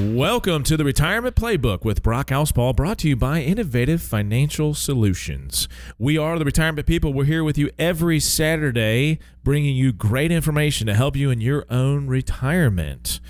[0.00, 5.68] Welcome to the Retirement Playbook with Brock Allspa, brought to you by Innovative Financial Solutions.
[5.98, 7.12] We are the retirement people.
[7.12, 11.66] We're here with you every Saturday, bringing you great information to help you in your
[11.68, 13.20] own retirement.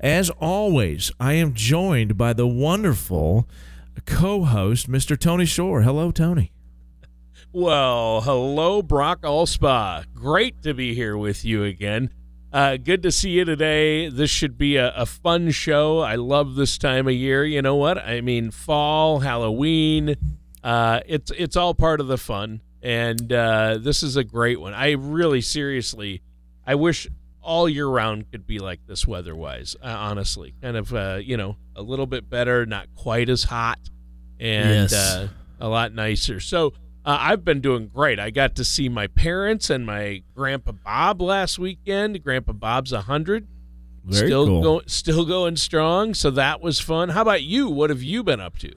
[0.00, 3.48] As always, I am joined by the wonderful
[4.04, 5.16] co host, Mr.
[5.16, 5.82] Tony Shore.
[5.82, 6.50] Hello, Tony.
[7.52, 10.04] Well, hello, Brock Allspa.
[10.12, 12.10] Great to be here with you again.
[12.56, 14.08] Uh, good to see you today.
[14.08, 15.98] This should be a, a, fun show.
[15.98, 17.44] I love this time of year.
[17.44, 17.98] You know what?
[17.98, 20.16] I mean, fall, Halloween.
[20.64, 24.72] Uh, it's it's all part of the fun, and uh, this is a great one.
[24.72, 26.22] I really, seriously,
[26.66, 27.06] I wish
[27.42, 29.76] all year round could be like this weather-wise.
[29.82, 33.80] Uh, honestly, kind of, uh, you know, a little bit better, not quite as hot,
[34.40, 34.94] and Yes.
[34.94, 35.28] uh,
[35.60, 36.40] a lot nicer.
[36.40, 36.72] So.
[37.06, 38.18] Uh, I've been doing great.
[38.18, 42.20] I got to see my parents and my grandpa Bob last weekend.
[42.24, 43.46] Grandpa Bob's a hundred,
[44.10, 44.62] still cool.
[44.62, 46.14] going, still going strong.
[46.14, 47.10] So that was fun.
[47.10, 47.68] How about you?
[47.70, 48.72] What have you been up to?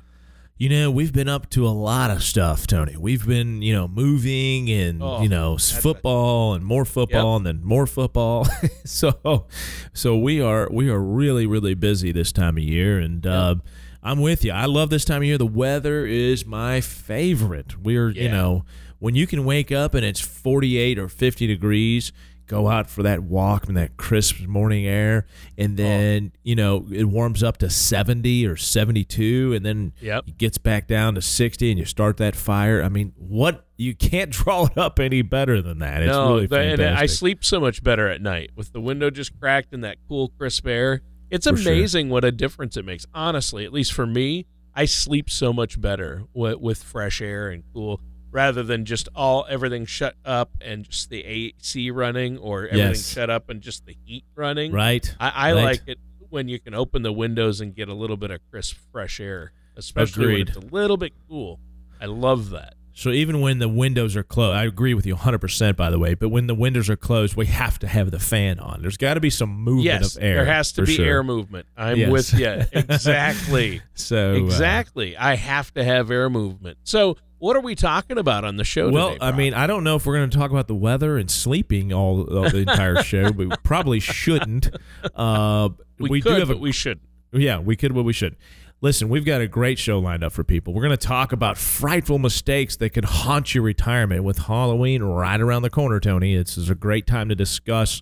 [0.60, 2.98] You know, we've been up to a lot of stuff, Tony.
[2.98, 7.64] We've been, you know, moving and Oh, you know football and more football and then
[7.64, 8.46] more football.
[8.86, 9.48] so,
[9.94, 13.56] so we are we are really really busy this time of year, and uh,
[14.02, 14.52] I'm with you.
[14.52, 15.38] I love this time of year.
[15.38, 17.78] The weather is my favorite.
[17.82, 18.66] We're you know
[19.00, 22.12] when you can wake up and it's 48 or 50 degrees.
[22.48, 25.84] Go out for that walk in that crisp morning air, and Oh.
[25.84, 30.24] then you know it warms up to 70 or 72, and then Yep.
[30.30, 32.82] it gets back down to 60 and you start that fire.
[32.82, 36.02] I mean, what you can't draw it up any better than that.
[36.02, 36.82] It's no, really the- and.
[36.82, 40.30] I sleep so much better at night with the window just cracked and that cool,
[40.30, 41.04] crisp air.
[41.32, 41.74] It's For sure.
[41.74, 43.06] amazing what a difference it makes.
[43.14, 44.46] Honestly, at least for me,
[44.76, 48.02] I sleep so much better with, with fresh air and cool,
[48.32, 53.12] rather than just all everything shut up and just the AC running, or everything Yes.
[53.14, 54.72] shut up and just the heat running.
[54.72, 55.14] right?
[55.20, 55.64] I, I Right.
[55.64, 58.78] like it when you can open the windows and get a little bit of crisp,
[58.92, 60.50] fresh air, especially Agreed.
[60.50, 61.60] when it's a little bit cool.
[62.00, 62.76] I love that.
[63.00, 66.16] So even when the windows are closed, I agree with you 100% by the way,
[66.16, 68.82] but when the windows are closed, we have to have the fan on.
[68.82, 70.36] There's got to be some movement Yes, of air.
[70.36, 71.06] there has to be sure.
[71.06, 71.66] air movement.
[71.78, 72.12] I'm Yes.
[72.12, 72.66] with you.
[72.74, 73.82] Exactly.
[73.94, 75.16] So uh, exactly.
[75.16, 76.80] I have to have air movement.
[76.84, 79.26] So, what are we talking about on the show well, today?
[79.26, 81.94] I mean, I don't know if we're going to talk about the weather and sleeping
[81.94, 84.72] all, all the entire show, but we probably shouldn't.
[85.16, 87.00] Uh, we, do could, have a but we should.
[87.32, 88.36] Yeah, we could, but we should.
[88.82, 90.74] Listen, we've got a great show lined up for people.
[90.74, 95.42] We're going to talk about frightful mistakes that could haunt your retirement with Halloween right
[95.42, 96.34] around the corner, Tony.
[96.34, 98.02] It's, it's a great time to discuss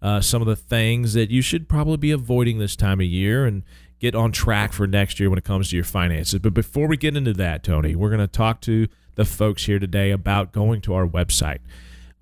[0.00, 3.44] uh, some of the things that you should probably be avoiding this time of year
[3.44, 3.64] and
[3.98, 6.40] get on track for next year when it comes to your finances.
[6.40, 9.78] But before we get into that, Tony, we're going to talk to the folks here
[9.78, 11.58] today about going to our website.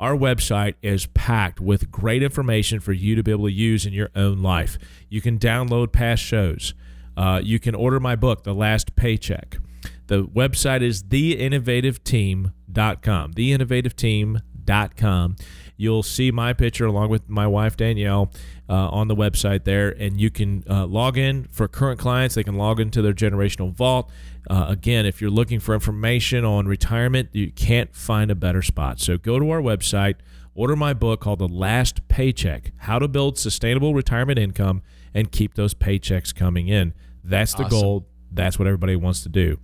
[0.00, 3.92] Our website is packed with great information for you to be able to use in
[3.92, 4.76] your own life.
[5.08, 6.74] You can download past shows.
[7.16, 9.58] Uh, you can order my book, The Last Paycheck.
[10.06, 13.32] The website is theinnovativeteam.com.
[13.32, 15.36] Theinnovativeteam.com.
[15.76, 18.30] You'll see my picture along with my wife Danielle
[18.68, 22.34] uh, on the website there, and you can uh, log in for current clients.
[22.34, 24.10] They can log into their generational vault.
[24.48, 29.00] Uh, again, if you're looking for information on retirement, you can't find a better spot.
[29.00, 30.16] So go to our website,
[30.54, 34.82] order my book called The Last Paycheck How to Build Sustainable Retirement Income
[35.14, 36.92] and Keep Those Paychecks Coming In.
[37.24, 37.80] That's the Awesome.
[37.80, 38.08] goal.
[38.30, 39.58] That's what everybody wants to do.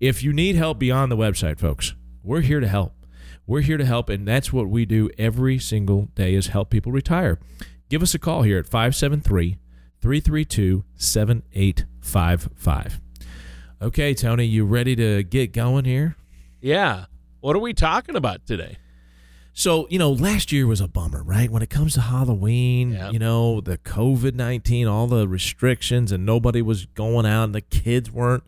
[0.00, 2.94] If you need help beyond the website, folks, we're here to help.
[3.46, 6.92] We're here to help, and that's what we do every single day is help people
[6.92, 7.38] retire.
[7.88, 9.56] Give us a call here at 573
[10.00, 13.00] 332 7855.
[13.80, 16.16] Okay, Tony, you ready to get going here?
[16.60, 17.06] Yeah.
[17.40, 18.76] What are we talking about today?
[19.58, 21.50] So, you know, last year was a bummer, right?
[21.50, 23.12] When it comes to Halloween, Yep.
[23.12, 27.60] you know, the COVID 19, all the restrictions, and nobody was going out, and the
[27.60, 28.44] kids weren't,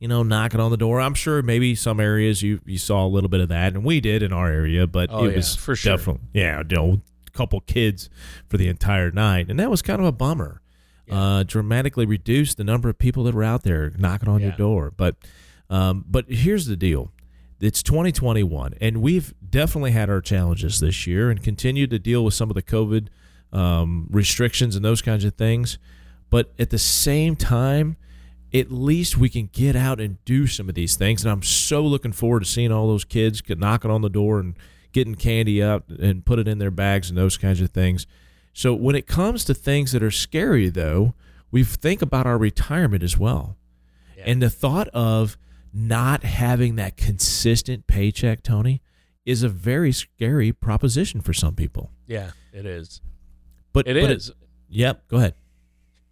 [0.00, 1.02] you know, knocking on the door.
[1.02, 4.00] I'm sure maybe some areas you you saw a little bit of that, and we
[4.00, 5.98] did in our area, but Oh, it yeah, was for sure.
[5.98, 8.08] definitely yeah, you know, a couple kids
[8.48, 10.62] for the entire night, and that was kind of a bummer.
[11.10, 14.90] Uh, dramatically reduced the number of people that were out there knocking on your door.
[14.96, 15.16] But
[15.68, 17.12] um, but here's the deal.
[17.64, 22.34] It's 2021, and we've definitely had our challenges this year and continue to deal with
[22.34, 23.08] some of the COVID
[23.54, 25.78] um, restrictions and those kinds of things.
[26.28, 27.96] But at the same time,
[28.52, 31.24] at least we can get out and do some of these things.
[31.24, 34.56] And I'm so looking forward to seeing all those kids knocking on the door and
[34.92, 38.06] getting candy out and put it in their bags and those kinds of things.
[38.52, 41.14] So when it comes to things that are scary, though,
[41.50, 43.56] we think about our retirement as well.
[44.22, 45.38] And the thought of
[45.74, 48.80] not having that consistent paycheck, Tony,
[49.26, 51.90] is a very scary proposition for some people.
[52.06, 53.00] Yeah, it is.
[53.72, 54.30] But It but is.
[54.68, 55.06] yep.
[55.08, 55.34] Go ahead.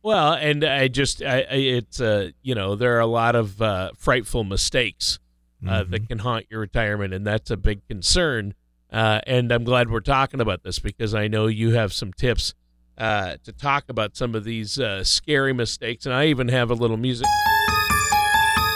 [0.02, 3.62] Well, and I just, I, I it's, uh, you know, there are a lot of
[3.62, 5.20] uh, frightful mistakes
[5.68, 8.54] uh, that can haunt your retirement, and that's a big concern.
[8.92, 12.54] Uh, and I'm glad we're talking about this because I know you have some tips
[12.98, 16.74] uh, to talk about some of these uh, scary mistakes, and I even have a
[16.74, 17.28] little music.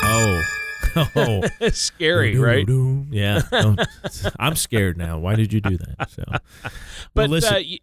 [0.05, 0.43] Oh.
[0.97, 1.43] Oh.
[1.71, 2.67] scary, right?
[3.11, 3.43] Yeah.
[4.39, 5.19] I'm scared now.
[5.19, 6.11] Why did you do that?
[6.11, 6.41] So, well,
[7.15, 7.79] But, listen, uh, y-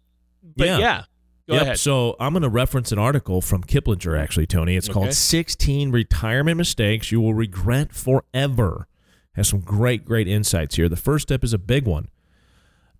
[0.56, 0.78] but Yeah.
[0.78, 1.02] yeah,
[1.48, 1.62] go Yep.
[1.62, 1.78] ahead.
[1.78, 4.76] So I'm going to reference an article from Kiplinger, actually, Tony.
[4.76, 4.94] It's Okay.
[4.94, 8.86] called 16 Retirement Mistakes You Will Regret Forever.
[9.34, 10.88] Has some great, great insights here.
[10.88, 12.08] The first step is a big one.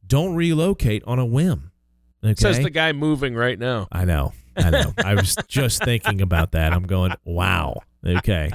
[0.07, 1.71] Don't relocate on a whim.
[2.25, 2.35] Okay.
[2.37, 3.87] Says the guy moving right now.
[3.93, 4.33] I know.
[4.57, 4.93] I know.
[4.99, 6.73] I was just thinking about that.
[6.73, 7.81] I'm going, wow.
[8.07, 8.51] Okay.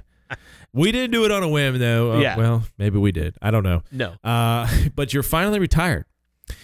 [0.73, 2.13] We didn't do it on a whim, though.
[2.13, 2.37] Uh, Yeah.
[2.37, 3.35] Well, maybe we did.
[3.41, 3.81] I don't know.
[3.91, 4.15] No.
[4.23, 6.05] Uh, but you're finally retired,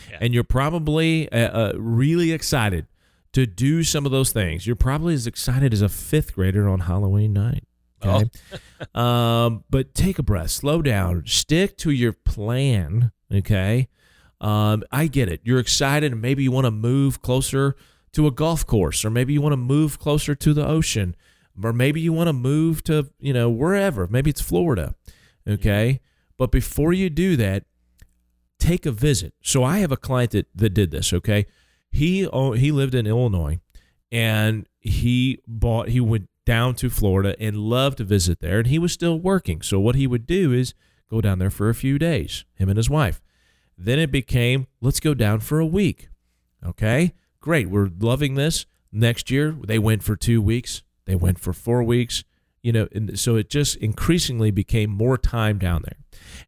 [0.10, 0.20] Yeah.
[0.22, 2.88] and you're probably uh, uh, really excited
[3.34, 4.66] to do some of those things.
[4.68, 7.64] You're probably as excited as a fifth grader on Halloween night.
[8.04, 8.30] Okay,
[8.96, 13.12] um, but take a breath, slow down, stick to your plan.
[13.34, 13.88] Okay,
[14.40, 15.42] um, I get it.
[15.44, 17.76] You're excited, and maybe you want to move closer
[18.14, 21.16] to a golf course, or maybe you want to move closer to the ocean,
[21.62, 24.08] or maybe you want to move to you know wherever.
[24.08, 24.96] Maybe it's Florida.
[25.48, 26.00] Okay,
[26.38, 27.66] but before you do that,
[28.60, 29.34] take a visit.
[29.42, 31.14] So I have a client that, that did this.
[31.14, 31.46] Okay,
[31.92, 33.60] he he lived in Illinois,
[34.12, 38.80] and he bought he went down to Florida and loved to visit there, and he
[38.80, 39.62] was still working.
[39.62, 40.74] So what he would do is
[41.10, 43.22] go down there for a few days, him and his wife.
[43.78, 46.10] Then it became let's go down for a week.
[46.66, 48.66] Okay, great, we're loving this.
[48.92, 50.84] Next year they went for two weeks.
[51.06, 52.24] They went for four weeks
[52.66, 55.98] you know and so it just increasingly became more time down there.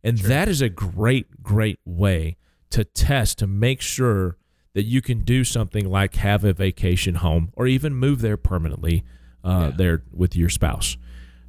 [0.04, 2.38] And that is a great great way
[2.72, 4.36] to test to make sure
[4.74, 9.04] that you can do something like have a vacation home or even move there permanently
[9.44, 10.98] uh, there with your spouse.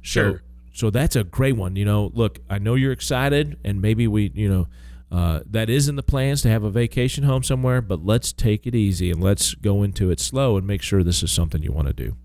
[0.01, 0.33] Sure.
[0.33, 0.39] so,
[0.71, 2.11] so that's a great one you know.
[2.13, 4.67] Look i know you're excited and maybe we you know
[5.11, 8.67] uh, that is in the plans to have a vacation home somewhere but let's take
[8.67, 11.71] it easy and let's go into it slow and make sure this is something you
[11.71, 12.15] want to do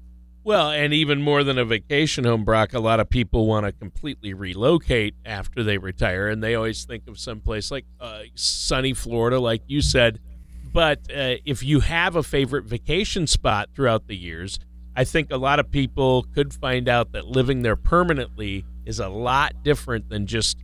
[0.45, 3.73] Well, and even more than a vacation home, Brock, a lot of people want to
[3.73, 9.41] completely relocate after they retire, and they always think of someplace like uh, sunny Florida,
[9.41, 10.21] like you said.
[10.71, 14.59] But uh, if you have a favorite vacation spot throughout the years,
[14.95, 19.09] I think a lot of people could find out that living there permanently is a
[19.09, 20.59] lot different than just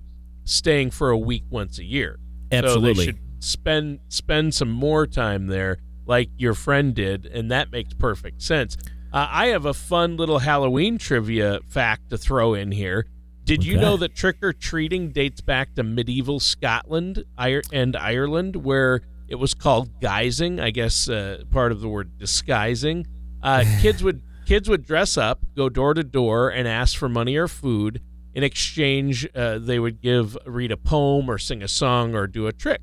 [0.44, 2.18] staying for a week once a year.
[2.52, 2.94] Absolutely.
[2.94, 7.72] So they should spend spend some more time there, like your friend did, and that
[7.72, 8.76] makes perfect sense.
[9.12, 13.06] Uh, I have a fun little Halloween trivia fact to throw in here.
[13.44, 19.00] Did you know that trick or treating dates back to medieval Scotland and Ireland, where
[19.28, 20.60] it was called guising?
[20.60, 23.06] I guess uh, part of the word disguising.
[23.42, 27.36] Uh, kids would kids would dress up, go door to door, and ask for money
[27.36, 28.00] or food.
[28.34, 32.46] In exchange, uh, they would give read a poem or sing a song or do
[32.46, 32.80] a trick.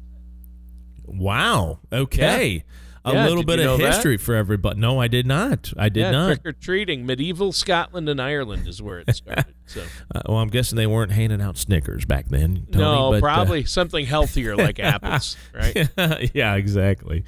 [1.05, 1.79] Wow.
[1.93, 2.65] Okay.
[3.09, 3.93] A Yeah, little bit of know that?
[3.93, 4.79] history for everybody.
[4.79, 5.71] No, I did not.
[5.77, 6.27] I did yeah, not.
[6.27, 7.05] trick or treating.
[7.05, 9.45] Medieval Scotland and Ireland is where it started.
[9.65, 9.81] So
[10.15, 12.67] Uh, well, I'm guessing they weren't handing out Snickers back then.
[12.71, 15.89] Tony, no, but, uh, probably something healthier like apples, right?
[16.33, 17.23] yeah, exactly.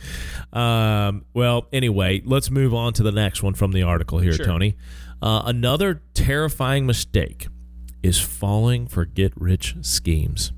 [0.53, 4.45] Um, well, anyway, let's move on to the next one from the article here, Sure.
[4.45, 4.75] Tony.
[5.21, 7.47] Uh, another terrifying mistake
[8.03, 10.51] is falling for get rich schemes.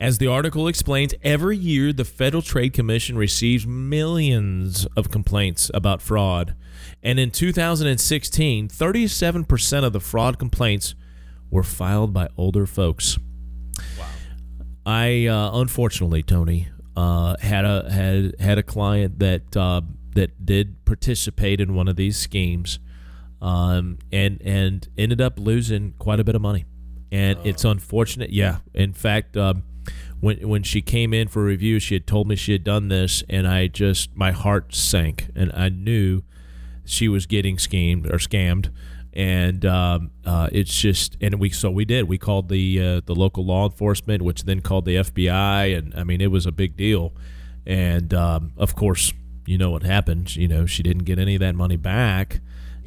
[0.00, 6.02] As the article explains, every year the Federal Trade Commission receives millions of complaints about
[6.02, 6.54] fraud.
[7.02, 10.94] And in 2016, 37% of the fraud complaints
[11.50, 13.18] were filed by older folks.
[13.98, 14.06] Wow.
[14.84, 19.82] I uh, unfortunately, Tony, uh, had a had had a client that uh,
[20.14, 22.78] that did participate in one of these schemes,
[23.40, 26.64] um, and and ended up losing quite a bit of money.
[27.12, 28.30] and it's unfortunate.
[28.30, 29.62] Yeah, in fact, um,
[30.22, 33.24] when when she came in for review, she had told me she had done this,
[33.28, 36.22] and I just my heart sank, and I knew
[36.84, 38.70] she was getting schemed or scammed,
[39.12, 43.16] and um, uh, it's just and we so we did we called the uh, the
[43.16, 46.76] local law enforcement, which then called the FBI, and I mean it was a big
[46.76, 47.12] deal,
[47.66, 49.12] and um, of course
[49.44, 50.36] you know what happened.
[50.36, 52.38] You know she didn't get any of that money back,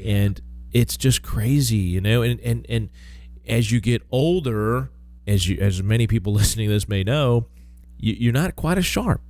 [0.02, 0.40] and
[0.72, 2.90] it's just crazy, you know, and and and
[3.46, 4.90] as you get older
[5.28, 7.48] as you as many people listening to this may know,
[7.98, 9.22] you, you're not quite as sharp.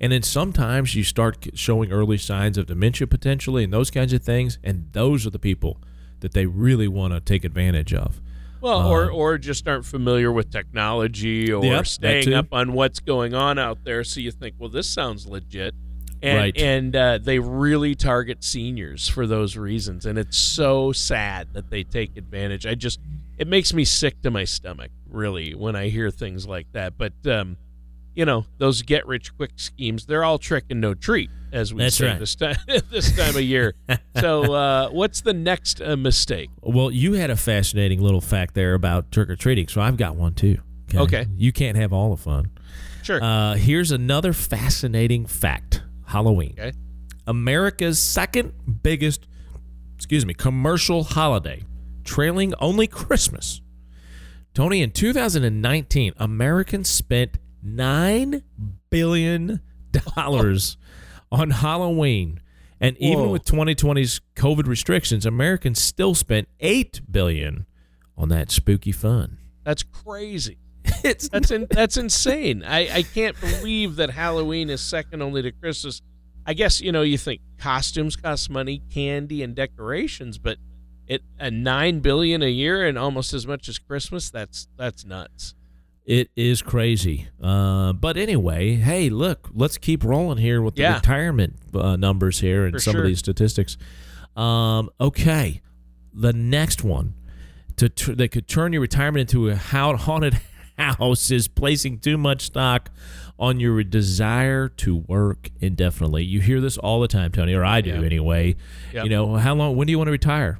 [0.00, 4.22] And then sometimes you start showing early signs of dementia potentially and those kinds of
[4.22, 4.58] things.
[4.64, 5.78] And those are the people
[6.20, 8.20] that they really want to take advantage of.
[8.60, 13.00] Well, or, um, or just aren't familiar with technology or yep, staying up on what's
[13.00, 14.02] going on out there.
[14.02, 15.74] So you think, well, this sounds legit.
[16.22, 16.56] And, right.
[16.56, 20.06] and uh, they really target seniors for those reasons.
[20.06, 22.66] And it's so sad that they take advantage.
[22.66, 23.00] I just,
[23.38, 26.96] it makes me sick to my stomach, really, when I hear things like that.
[26.98, 27.56] But, um,
[28.14, 31.82] you know, those get rich quick schemes, they're all trick and no treat, as we
[31.82, 32.18] That's say right.
[32.18, 32.56] this time
[32.90, 33.74] this time of year.
[34.20, 36.50] so, uh, what's the next uh, mistake?
[36.60, 40.16] Well, you had a fascinating little fact there about trick or treating, so I've got
[40.16, 40.58] one too.
[40.94, 40.98] Okay.
[40.98, 41.26] okay.
[41.36, 42.50] You can't have all the fun.
[43.02, 43.22] Sure.
[43.22, 46.54] Uh, here's another fascinating fact Halloween.
[46.58, 46.72] Okay.
[47.26, 48.52] America's second
[48.82, 49.26] biggest,
[49.96, 51.62] excuse me, commercial holiday
[52.04, 53.60] trailing only Christmas.
[54.54, 58.42] Tony, in 2019, Americans spent $9
[58.90, 59.60] billion
[61.32, 62.40] on Halloween.
[62.78, 67.66] And even with 2020's COVID restrictions, Americans still spent 8 billion
[68.16, 69.38] on that spooky fun.
[69.64, 70.58] That's crazy.
[71.04, 72.62] It's That's in, that's insane.
[72.64, 76.00] I, I can't believe that Halloween is second only to Christmas.
[76.46, 80.58] I guess you know you think costumes cost money, candy and decorations, but
[81.14, 84.30] it a nine billion a year and almost as much as Christmas.
[84.30, 85.54] That's that's nuts.
[86.04, 87.28] It is crazy.
[87.40, 90.96] Uh, but anyway, hey, look, let's keep rolling here with the Yeah.
[90.96, 93.02] retirement uh, numbers here and For some sure.
[93.02, 93.76] of these statistics.
[94.36, 95.60] Um, okay,
[96.12, 97.14] the next one
[97.76, 100.40] to tr- that could turn your retirement into a haunted
[100.78, 102.90] house is placing too much stock
[103.38, 106.24] on your desire to work indefinitely.
[106.24, 108.56] You hear this all the time, Tony, or I do anyway.
[108.92, 109.04] Yep.
[109.04, 109.76] You know, how long?
[109.76, 110.58] When do you want to retire?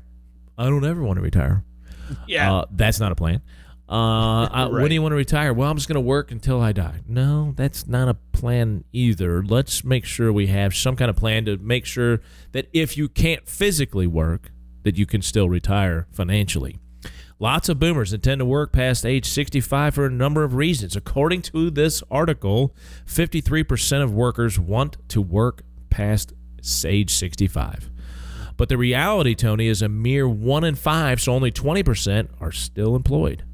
[0.58, 1.64] I don't ever want to retire.
[2.26, 3.40] Yeah, Uh, that's not a plan.
[3.88, 5.52] Uh, I- When do you want to retire?
[5.52, 7.00] Well, I'm just going to work until I die.
[7.06, 9.42] No, that's not a plan either.
[9.42, 12.20] Let's make sure we have some kind of plan to make sure
[12.52, 14.50] that if you can't physically work,
[14.82, 16.78] that you can still retire financially.
[17.38, 20.94] Lots of boomers intend to work past age 65 for a number of reasons.
[20.94, 22.74] According to this article,
[23.06, 26.32] 53% of workers want to work past
[26.84, 27.90] age 65.
[28.56, 32.94] But the reality, Tony, is a mere one in five, so only 20% are still
[32.96, 33.44] employed.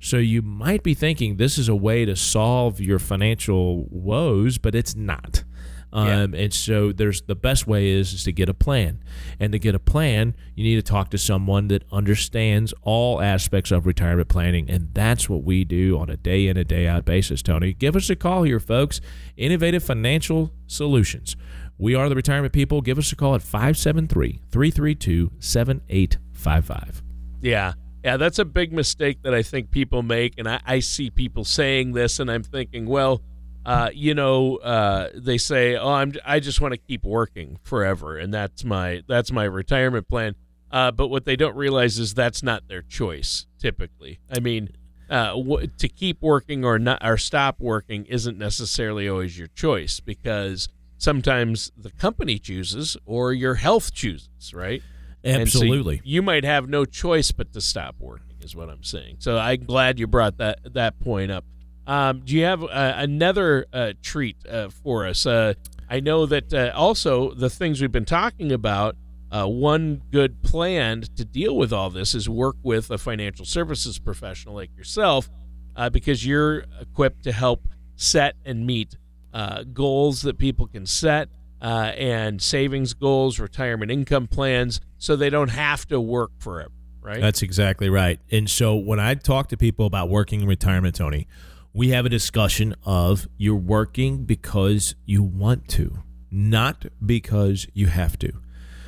[0.00, 4.74] So you might be thinking this is a way to solve your financial woes, but
[4.74, 5.44] it's not.
[5.92, 9.02] Um, And so there's the best way is, is to get a plan.
[9.40, 13.70] And to get a plan, you need to talk to someone that understands all aspects
[13.70, 14.68] of retirement planning.
[14.68, 17.72] And that's what we do on a day in, a day out basis, Tony.
[17.72, 19.00] Give us a call here, folks.
[19.38, 21.36] Innovative Financial Solutions.
[21.78, 22.80] We are the retirement people.
[22.80, 27.02] Give us a call at 573 332 7855.
[27.40, 28.16] yeah, yeah.
[28.16, 31.92] That's a big mistake that I think people make, and I, I see people saying
[31.92, 33.20] this, and I'm thinking, well,
[33.66, 38.16] uh, you know, uh, they say, "Oh, I'm I just want to keep working forever,
[38.16, 40.34] and that's my that's my retirement plan."
[40.70, 43.46] Uh, but what they don't realize is that's not their choice.
[43.58, 44.70] Typically, I mean,
[45.10, 50.00] uh, w- to keep working or not or stop working isn't necessarily always your choice
[50.00, 50.68] because
[50.98, 54.82] sometimes the company chooses or your health chooses, right?
[55.24, 56.00] And so Absolutely.
[56.04, 59.16] you might have no choice but to stop working, is what I'm saying.
[59.18, 61.44] So I'm glad you brought that that point up.
[61.86, 65.26] Um, do you have uh, another uh, treat uh, for us?
[65.26, 65.54] Uh,
[65.88, 68.96] I know that uh, also the things we've been talking about.
[69.28, 73.98] Uh, one good plan to deal with all this is work with a financial services
[73.98, 75.28] professional like yourself,
[75.74, 78.96] uh, because you're equipped to help set and meet
[79.36, 81.28] uh, goals that people can set
[81.60, 86.72] uh, and savings goals, retirement income plans, so they don't have to work forever.
[87.02, 87.20] Right?
[87.20, 88.18] That's exactly right.
[88.32, 91.28] And so when I talk to people about working in retirement, Tony,
[91.74, 95.98] we have a discussion of you're working because you want to,
[96.30, 98.32] not because you have to.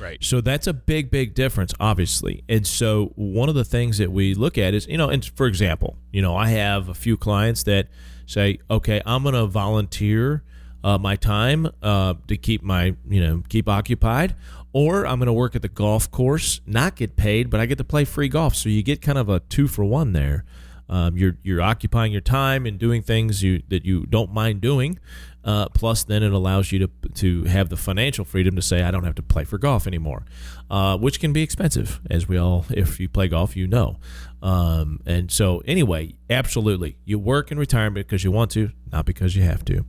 [0.01, 0.17] right.
[0.23, 2.43] So that's a big, big difference, obviously.
[2.49, 5.45] And so one of the things that we look at is, you know, and for
[5.45, 7.87] example, you know, I have a few clients that
[8.29, 10.43] say, okay, I'm going to volunteer
[10.83, 14.35] uh, my time uh, to keep my, you know, keep occupied,
[14.71, 17.79] or I'm going to work at the golf course, not get paid, but I get
[17.79, 18.55] to play free golf.
[18.55, 20.45] So you get kind of a two for one there.
[20.89, 24.99] Um, you're you're occupying your time and doing things you that you don't mind doing.
[25.41, 28.91] Uh, plus, then it allows you to to have the financial freedom to say, I
[28.91, 30.25] don't have to play for golf anymore,
[30.69, 33.97] uh, which can be expensive, as we all, if you play golf, you know.
[34.41, 39.35] Um, and so, anyway, absolutely, you work in retirement because you want to, not because
[39.35, 39.85] you have to.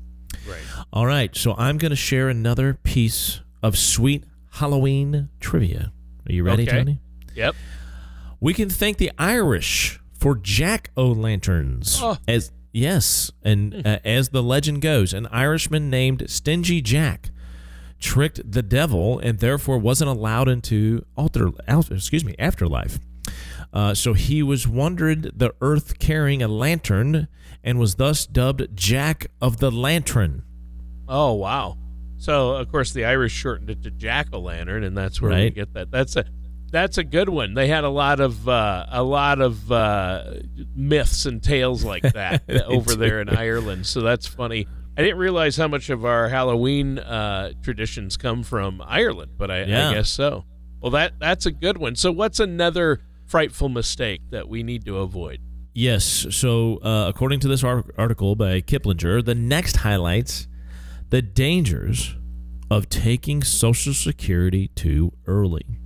[0.48, 0.60] Right.
[0.92, 5.92] All right, so I'm going to share another piece of sweet Halloween trivia.
[6.28, 6.76] Are you ready, Okay.
[6.78, 7.00] Tony?
[7.34, 7.54] Yep.
[8.40, 11.98] We can thank the Irish for jack o' lanterns.
[12.00, 12.18] Oh.
[12.28, 17.30] As yes, and uh, as the legend goes, an Irishman named Stingy Jack
[17.98, 22.98] tricked the devil and therefore wasn't allowed into alter, al- excuse me, afterlife.
[23.72, 27.28] Uh, so he was wandered the earth carrying a lantern
[27.62, 30.42] and was thus dubbed Jack of the Lantern.
[31.08, 31.76] Oh wow.
[32.18, 35.50] So of course the Irish shortened it to jack o' lantern, and that's where we
[35.50, 35.90] get that.
[35.90, 36.24] That's a
[36.70, 37.54] that's a good one.
[37.54, 40.34] They had a lot of uh, a lot of uh,
[40.74, 43.86] myths and tales like that over there in Ireland.
[43.86, 44.66] So that's funny.
[44.96, 49.64] I didn't realize how much of our Halloween uh, traditions come from Ireland, but I,
[49.64, 49.90] Yeah.
[49.90, 50.44] I guess so.
[50.80, 51.94] Well, that that's a good one.
[51.96, 55.40] So what's another frightful mistake that we need to avoid?
[55.72, 56.26] Yes.
[56.30, 60.48] So, uh, according to this ar- article by Kiplinger, the next highlights
[61.10, 62.16] the dangers
[62.70, 65.79] of taking Social Security too early.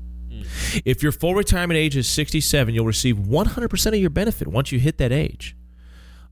[0.85, 4.79] If your full retirement age is 67, you'll receive 100% of your benefit once you
[4.79, 5.57] hit that age.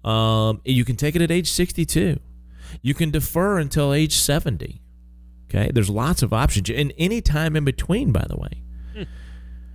[0.05, 2.19] Um, you can take it at age 62.
[2.81, 4.81] You can defer until age 70.
[5.49, 8.63] Okay, there's lots of options, and any time in between, by the way.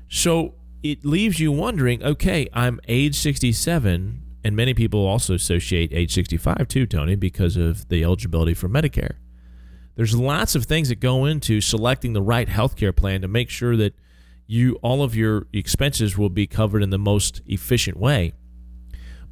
[0.09, 6.13] So it leaves you wondering okay, I'm age 67, and many people also associate age
[6.13, 9.15] 65 too, Tony, because of the eligibility for Medicare.
[9.95, 13.75] There's lots of things that go into selecting the right healthcare plan to make sure
[13.77, 13.95] that
[14.47, 18.33] you all of your expenses will be covered in the most efficient way.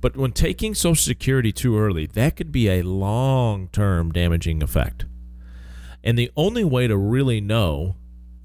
[0.01, 5.05] But when taking Social Security too early, that could be a long term damaging effect.
[6.03, 7.95] And the only way to really know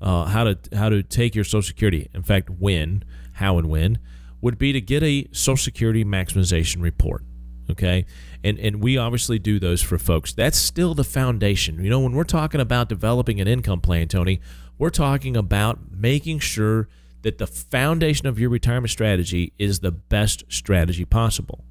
[0.01, 3.05] uh, how to how to take your Social Security, in fact, when,
[3.35, 3.99] how and when,
[4.41, 7.25] would be to get a Social Security maximization report.
[7.69, 8.07] Okay,
[8.43, 10.33] and and we obviously do those for folks.
[10.33, 11.83] That's still the foundation.
[11.85, 14.41] You know, when we're talking about developing an income plan, Tony,
[14.81, 16.89] we're talking about making sure
[17.21, 21.67] that the foundation of your retirement strategy is the best strategy possible.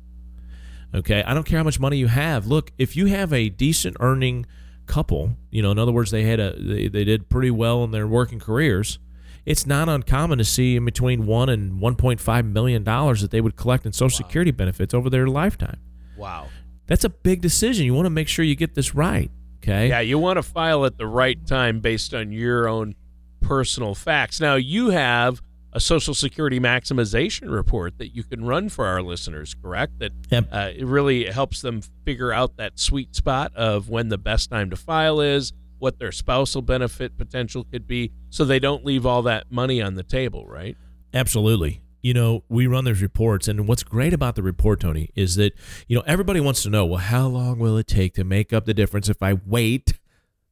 [0.94, 2.46] Okay, I don't care how much money you have.
[2.46, 4.46] Look, if you have a decent earning
[4.86, 7.90] couple, you know, in other words, they had a they, they did pretty well in
[7.90, 9.00] their working careers.
[9.44, 13.32] It's not uncommon to see in between one and one point five million dollars that
[13.32, 15.80] they would collect in Social Security benefits over their lifetime.
[16.16, 16.50] Wow.
[16.86, 17.86] That's a big decision.
[17.86, 19.32] You want to make sure you get this right.
[19.62, 19.90] Okay.
[19.90, 22.96] Yeah, you want to file at the right time based on your own
[23.42, 24.40] personal facts.
[24.40, 25.42] Now, you have
[25.74, 30.00] a Social Security maximization report that you can run for our listeners, correct?
[30.00, 30.48] That Yep.
[30.52, 34.70] uh, it really helps them figure out that sweet spot of when the best time
[34.72, 39.22] to file is, what their spousal benefit potential could be, so they don't leave all
[39.24, 40.76] that money on the table, right?
[41.14, 41.82] Absolutely.
[42.02, 45.54] You know, we run those reports, and what's great about the report, Tony, is that,
[45.88, 48.66] you know, everybody wants to know, well, how long will it take to make up
[48.66, 50.00] the difference if I wait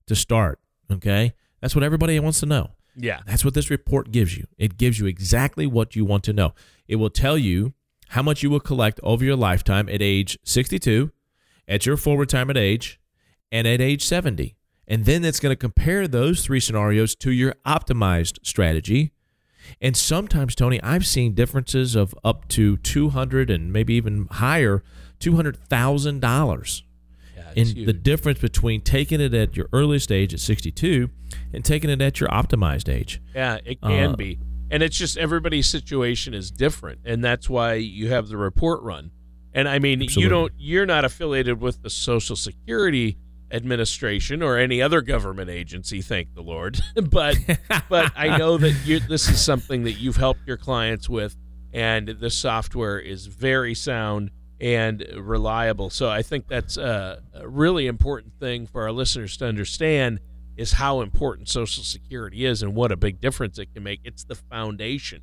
[0.08, 0.60] to start?
[0.92, 1.34] Okay.
[1.62, 2.72] That's what everybody wants to know.
[2.96, 3.22] Yeah.
[3.26, 4.48] That's what this report gives you.
[4.58, 6.54] It gives you exactly what you want to know.
[6.88, 7.74] It will tell you
[8.10, 11.12] how much you will collect over your lifetime at age 62,
[11.68, 13.00] at your full retirement age,
[13.52, 14.56] and at age 70.
[14.88, 19.12] And then it's going to compare those three scenarios to your optimized strategy.
[19.82, 24.84] And sometimes, Tony, I've seen differences of up to 200 and maybe even higher,
[25.20, 26.82] $200,000
[27.36, 27.86] Yeah, in huge.
[27.86, 31.10] the difference between taking it at your earliest age at 62
[31.54, 33.22] and taking it at your optimized age.
[33.36, 34.40] Yeah, it can Uh, be.
[34.70, 39.12] And it's just everybody's situation is different, and that's why you have the report run.
[39.54, 43.18] And I mean, you don't you're not affiliated with the Social Security
[43.52, 46.80] Administration or any other government agency, thank the Lord.
[47.10, 47.38] but
[47.90, 51.36] but I know that you this is something that you've helped your clients with
[51.74, 55.90] and the software is very sound and reliable.
[55.90, 60.20] So I think that's a, a really important thing for our listeners to understand
[60.56, 64.02] is how important Social Security is and what a big difference it can make.
[64.04, 65.22] It's the foundation.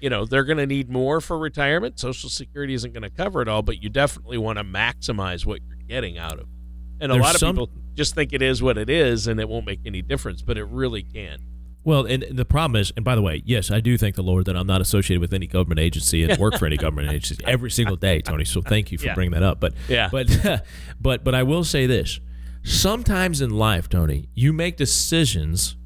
[0.00, 1.98] You know, they're going to need more for retirement.
[1.98, 5.60] Social Security isn't going to cover it all, but you definitely want to maximize what
[5.66, 6.40] you're getting out of.
[6.40, 6.55] it.
[7.00, 9.48] And a lot of some- people just think it is what it is and it
[9.48, 11.38] won't make any difference, but it really can.
[11.84, 14.46] Well, and the problem is, and by the way, yes, I do thank the Lord
[14.46, 17.70] that I'm not associated with any government agency and work for any government agency every
[17.70, 18.44] single day, Tony.
[18.44, 19.14] So thank you for Yeah.
[19.14, 19.60] bringing that up.
[19.60, 20.08] But Yeah.
[20.10, 20.64] but
[21.00, 22.18] but but I will say this:
[22.64, 25.76] sometimes in life, Tony, you make decisions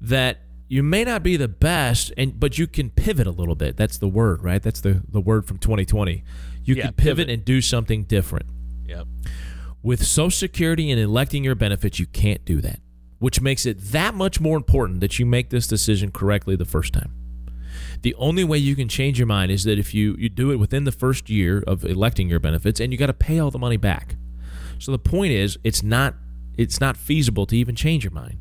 [0.00, 3.76] that you may not be the best, and but you can pivot a little bit.
[3.78, 4.62] That's the word, right?
[4.62, 6.24] That's the the word from 2020.
[6.64, 7.30] You Yeah, can pivot, pivot.
[7.30, 8.46] and do something different.
[8.86, 9.06] Yep.
[9.86, 12.80] With Social Security and electing your benefits, you can't do that,
[13.20, 16.92] which makes it that much more important that you make this decision correctly the first
[16.92, 17.12] time.
[18.02, 20.56] The only way you can change your mind is that if you, you do it
[20.56, 23.60] within the first year of electing your benefits and you got to pay all the
[23.60, 24.16] money back.
[24.80, 26.14] So the point is it's not
[26.58, 28.38] it's not feasible to even change your mind.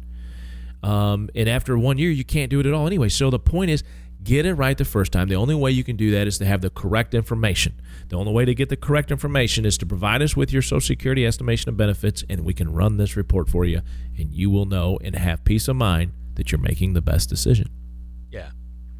[0.81, 3.09] Um, and after one year, you can't do it at all anyway.
[3.09, 3.83] So the point is,
[4.23, 5.27] get it right the first time.
[5.27, 7.79] The only way you can do that is to have the correct information.
[8.09, 10.81] The only way to get the correct information is to provide us with your Social
[10.81, 13.81] Security estimation of benefits, and we can run this report for you,
[14.17, 17.69] and you will know and have peace of mind that you're making the best decision.
[18.31, 18.49] Yeah.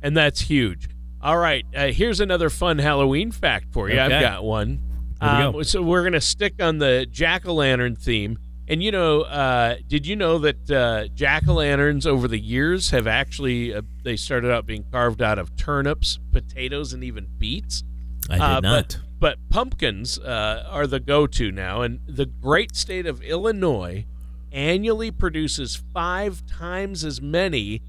[0.02, 0.90] And that's huge.
[1.22, 1.66] All right.
[1.76, 4.00] Uh, here's another fun Halloween fact for you.
[4.00, 4.80] I've got one.
[5.22, 5.62] We Um, go.
[5.64, 8.38] So we're going to stick on the jack o' lantern theme.
[8.68, 12.90] And you know, uh, did you know that uh, jack o' lanterns over the years
[12.90, 17.84] have actually uh, they started out being carved out of turnips, potatoes, and even beets.
[18.30, 18.62] I did Uh, not.
[18.62, 24.06] But, but pumpkins uh, are the go-to now, and the great state of Illinois
[24.52, 27.82] annually produces five times as many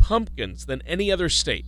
[0.00, 1.66] pumpkins than any other state.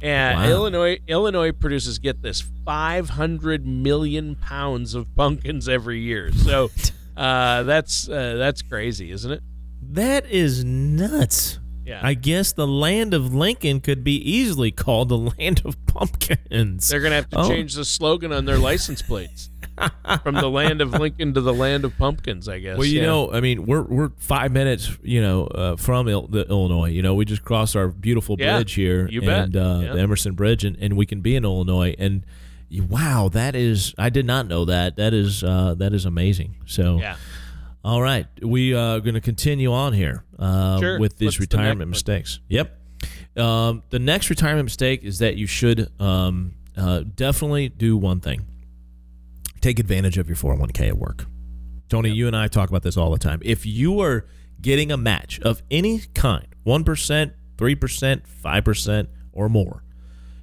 [0.00, 0.48] And Wow.
[0.48, 6.30] Illinois Illinois produces get this 500 million pounds of pumpkins every year.
[6.32, 6.70] So
[7.18, 9.42] uh, that's uh, that's crazy, isn't it?
[9.90, 11.58] that is nuts.
[11.86, 12.00] Yeah.
[12.02, 16.86] I guess the land of Lincoln could be easily called the land of pumpkins.
[16.88, 17.48] They're going to have to Oh.
[17.48, 19.48] change the slogan on their license plates
[20.22, 22.76] from the land of Lincoln to the land of pumpkins, I guess.
[22.76, 23.06] Well, you Yeah.
[23.06, 26.90] know, I mean, we're we're five minutes, you know, uh, from Il- the Illinois.
[26.90, 29.44] You know, we just crossed our beautiful Yeah, bridge here, you bet.
[29.44, 29.92] and uh, Yeah.
[29.94, 31.94] the Emerson Bridge, and, and we can be in Illinois.
[31.98, 32.24] And
[32.70, 34.96] wow, that is, I did not know that.
[34.96, 36.56] That is uh, that is amazing.
[36.66, 37.16] So, Yeah.
[37.84, 40.98] all right, we are going to continue on here uh, Sure.
[40.98, 41.90] with What's these the retirement one?
[41.90, 42.40] mistakes.
[42.48, 42.74] Yep.
[43.36, 48.46] Um, the next retirement mistake is that you should um, uh, definitely do one thing:
[49.60, 51.26] take advantage of your 401k at work.
[51.88, 53.40] Tony, you and I talk about this all the time.
[53.42, 54.26] If you are
[54.60, 59.84] getting a match of any kind, 1%, 3%, 5%, or more,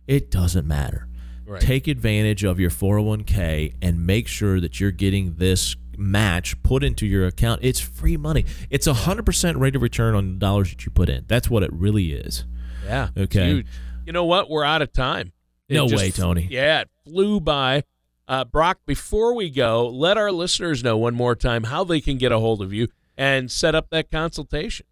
[0.07, 1.04] it doesn't matter.
[1.45, 1.61] Right.
[1.61, 7.05] Take advantage of your 401k and make sure that you're getting this match put into
[7.05, 7.61] your account.
[7.63, 8.45] It's free money.
[8.69, 11.25] It's a 100% rate of return on the dollars that you put in.
[11.27, 12.45] That's what it really is.
[12.83, 13.09] Yeah.
[13.15, 13.47] Okay.
[13.47, 13.67] huge.
[14.05, 14.49] You know what?
[14.49, 15.31] We're out of time.
[15.67, 16.47] It No just way, Tony.
[16.49, 17.83] Yeah, it flew by.
[18.27, 22.17] Uh, Brock, before we go, let our listeners know one more time how they can
[22.17, 24.85] get a hold of you and set up that consultation.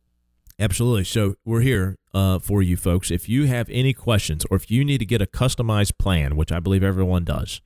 [0.59, 1.03] Absolutely.
[1.03, 3.11] So we're here uh, for you folks.
[3.11, 6.51] If you have any questions or if you need to get a customized plan, which
[6.51, 7.61] I believe everyone does,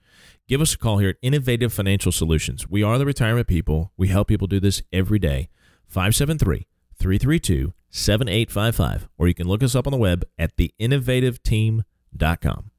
[0.48, 2.70] give us a call here at Innovative Financial Solutions.
[2.70, 3.92] We are the retirement people.
[3.98, 5.50] We help people do this every day.
[5.88, 9.10] 573 332 7855.
[9.18, 12.72] Or you can look us up on the web at theinnovativeteam.com.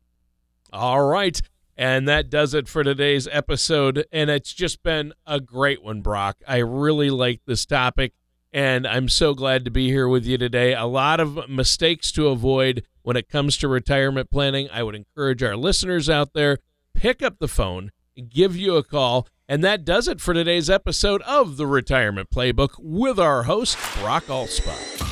[0.73, 1.41] All right.
[1.77, 4.05] And that does it for today's episode.
[4.11, 6.39] And it's just been a great one, Brock.
[6.47, 8.13] I really like this topic.
[8.53, 10.75] And I'm so glad to be here with you today.
[10.75, 14.69] A lot of mistakes to avoid when it comes to retirement planning.
[14.73, 16.59] I would encourage our listeners out there
[16.95, 17.93] pick up the phone,
[18.29, 19.29] give you a call.
[19.49, 24.25] And that does it for today's episode of the Retirement Playbook with our host, Brock
[24.25, 25.05] Allspot.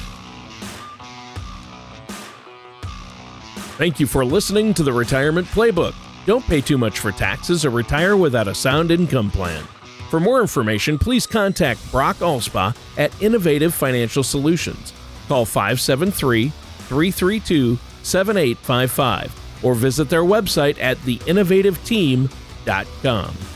[3.79, 5.95] Thank you for listening to the Retirement Playbook.
[6.27, 9.65] Don't pay too much for taxes or retire without a sound income plan.
[10.11, 14.93] For more information, please contact Brock Allspa at Innovative Financial Solutions.
[15.29, 23.56] Call 573 332 7855 or visit their website at theinnovativeteam.com.